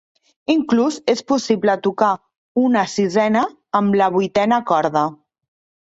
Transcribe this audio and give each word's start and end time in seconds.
Inclús 0.53 0.95
és 1.13 1.21
possible 1.33 1.75
tocar 1.89 2.09
una 2.65 2.87
sisena 2.97 3.47
amb 3.85 4.03
la 4.03 4.13
vuitena 4.21 4.65
corda. 4.73 5.11